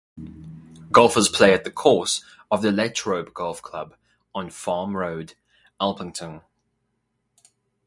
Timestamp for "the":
1.63-1.69, 2.63-2.71